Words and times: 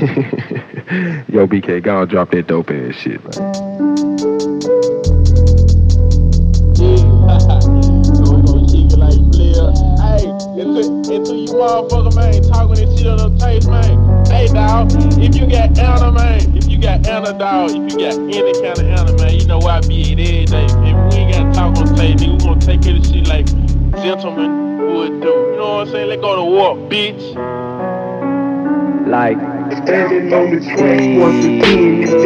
Yo, 0.00 1.46
BK, 1.46 1.82
go 1.82 2.06
drop 2.06 2.30
that 2.30 2.46
dope 2.46 2.70
ass 2.70 2.94
shit. 2.94 3.20
Into 11.10 11.34
you 11.34 11.48
motherfucker, 11.48 12.14
man, 12.14 12.42
this 12.76 12.98
shit 12.98 13.08
on 13.08 13.18
the 13.18 13.30
man. 13.68 14.24
Hey, 14.26 14.46
dog, 14.46 14.90
if 15.18 15.36
you 15.36 15.50
got 15.50 15.74
man, 16.14 16.56
if 16.56 16.66
you 16.70 16.80
got 16.80 17.04
if 17.70 17.92
you 17.92 17.98
got 17.98 18.14
any 18.14 18.52
kind 18.54 19.10
of 19.10 19.20
man, 19.20 19.34
you 19.34 19.46
know 19.46 19.60
I 19.60 19.80
be 19.82 20.12
it. 20.12 20.50
If 20.50 20.74
we 21.12 21.18
ain't 21.18 21.34
got 21.34 21.54
talk 21.54 21.76
on 21.76 21.94
we 22.32 22.38
gonna 22.38 22.60
take 22.60 22.80
of 22.86 23.04
shit 23.04 23.28
like 23.28 23.46
gentlemen 24.02 24.78
would 24.94 25.20
do. 25.20 25.28
You 25.28 25.56
know 25.56 25.74
what 25.74 25.88
I'm 25.88 25.92
saying? 25.92 26.08
Let's 26.08 26.22
go 26.22 26.36
to 26.36 26.44
war, 26.44 26.76
bitch. 26.88 27.59
Like, 29.10 29.38
Standing 29.82 30.32
on 30.32 30.50
the 30.50 30.60
track 30.60 31.18
once 31.18 31.44
again, 31.44 32.19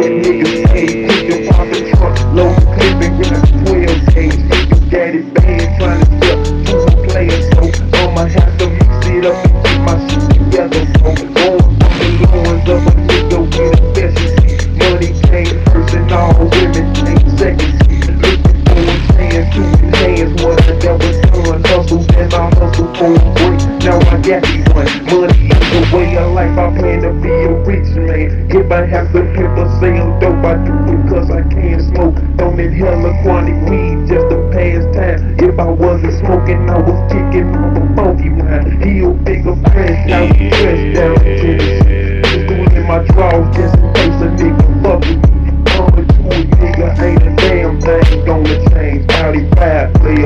hustle 22.55 22.87
a 22.87 23.33
break. 23.35 23.61
Now 23.83 23.99
I 24.09 24.17
got 24.21 24.43
me 24.49 24.63
one. 24.73 24.87
Money 25.05 25.47
is 25.51 25.65
the 25.71 25.81
way 25.93 26.17
of 26.17 26.31
life. 26.33 26.57
I 26.57 26.77
plan 26.77 27.01
to 27.03 27.11
be 27.21 27.29
a 27.29 27.53
rich 27.67 27.89
man. 27.95 28.49
If 28.49 28.71
I 28.71 28.85
have 28.85 29.11
to 29.13 29.21
pimp 29.35 29.57
or 29.57 29.69
sell 29.79 30.19
dope, 30.19 30.43
I 30.43 30.55
do 30.63 30.95
cause 31.09 31.29
I 31.29 31.43
can't 31.49 31.81
smoke. 31.81 32.15
Don't 32.37 32.59
inhale 32.59 33.05
a 33.05 33.13
quantity 33.21 33.53
weed 33.69 34.07
just 34.07 34.29
to 34.29 34.37
pass 34.51 34.83
time. 34.95 35.37
If 35.39 35.59
I 35.59 35.65
wasn't 35.65 36.13
smoking, 36.19 36.69
I 36.69 36.79
was 36.79 36.99
kicking 37.11 37.53
up 37.55 37.75
a 37.77 37.95
funky 37.95 38.29
mind. 38.29 38.83
Heel 38.83 39.13
bigger 39.13 39.55
press 39.69 40.09
down, 40.09 40.33
press 40.33 40.95
down 40.95 41.15
to 41.15 41.49
the. 41.59 42.21
Pistol 42.23 42.75
in 42.75 42.83
my 42.87 42.99
drawers 43.13 43.55
just 43.55 43.75
in 43.75 43.93
case 43.93 44.21
a 44.21 44.29
nigga 44.33 44.83
fuck 44.83 44.99
with 45.01 45.21
me. 45.29 45.51
Mama 45.75 46.01
to 46.05 46.17
a 46.25 46.43
nigga 46.57 46.87
ain't 46.99 47.23
a 47.23 47.35
damn 47.35 47.81
thing 47.81 48.25
gonna 48.25 48.69
change. 48.69 49.11
Audi 49.11 49.49
5 49.55 49.93
play 49.95 50.23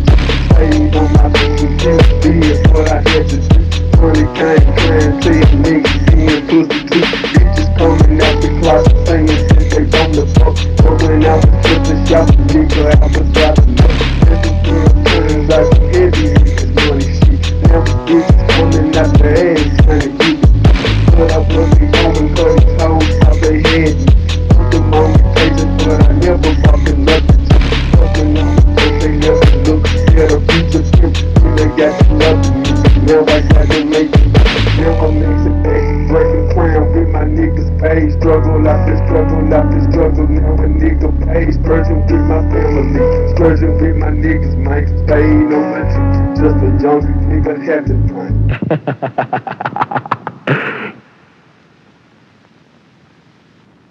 Paid 0.54 0.96
on 0.96 1.12
my 1.12 1.28
business, 1.28 1.82
just 1.82 2.20
did 2.22 2.70
what 2.72 2.88
I 2.90 2.94
had 3.08 3.28
to 3.28 3.36
do. 3.36 3.60
Money 4.00 4.26
came, 4.34 4.66
trying 4.76 5.20
to 5.20 5.22
tell 5.22 5.46
niggas 5.62 6.42
pussy 6.48 6.80
too. 6.88 7.04
Bitches 7.32 7.68
coming 7.78 8.20
out 8.20 8.36
the 8.42 8.48
closet 8.60 8.96
saying 9.06 9.28
shit 9.28 9.70
they 9.70 9.84
want 9.98 10.12
the 10.14 10.24
fuck. 10.34 10.54
Going 10.98 11.24
out 11.24 11.40
the 11.42 11.50
pussy 11.62 11.96
shop, 12.06 12.28
nigga 12.50 12.82
out 13.00 13.12
the 13.12 13.22
shop. 13.34 13.54
This 14.26 14.40
is 14.46 14.56
girl 14.66 14.90
turns 15.04 15.50
out 15.50 15.66
the 15.70 15.80
heavy 15.92 16.26
niggas 16.34 16.72
money 16.88 17.08
shit. 17.22 17.40
Now 17.62 17.82
bitches 18.06 18.48
coming 18.50 18.96
out 18.96 19.10
the 19.18 19.26
ass 19.30 19.51
me. 33.12 33.24
Now 33.24 33.32
I 33.32 33.40
got 33.42 33.70
to 33.70 33.84
make 33.84 34.14
it. 34.14 34.32
Now 34.80 35.04
I'm 35.04 35.20
mixing 35.20 35.62
breaking 36.08 36.52
crown 36.52 36.92
with 36.92 37.08
my 37.08 37.24
niggas 37.24 37.68
pay. 37.80 38.10
Struggle 38.18 38.68
after 38.68 38.96
struggle 39.06 39.54
after 39.54 39.80
struggle. 39.90 40.28
Now 40.28 40.52
a 40.54 40.66
nigga 40.68 41.08
pays. 41.24 41.54
Splurging 41.56 42.00
with 42.06 42.24
my 42.28 42.40
family, 42.52 43.32
splurging 43.32 43.80
with 43.80 43.96
my 43.96 44.08
niggas, 44.08 44.56
man. 44.56 44.86
Staying 45.04 45.52
on 45.52 45.64
my 45.72 45.82
just 46.36 46.56
a 46.56 46.70
young 46.82 47.02
nigga 47.28 47.54
had 47.64 47.86
to 47.86 47.94
find. 48.12 49.78